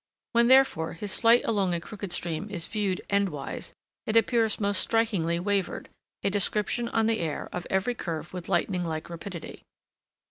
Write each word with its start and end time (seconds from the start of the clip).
When, 0.31 0.47
therefore, 0.47 0.93
his 0.93 1.15
flight 1.19 1.43
along 1.45 1.75
a 1.75 1.79
crooked 1.79 2.11
stream 2.11 2.49
is 2.49 2.65
viewed 2.65 3.05
endwise, 3.07 3.73
it 4.07 4.17
appears 4.17 4.59
most 4.59 4.79
strikingly 4.81 5.39
wavered—a 5.39 6.29
description 6.31 6.89
on 6.89 7.05
the 7.05 7.19
air 7.19 7.49
of 7.53 7.67
every 7.69 7.93
curve 7.93 8.33
with 8.33 8.49
lightning 8.49 8.83
like 8.83 9.11
rapidity. 9.11 9.61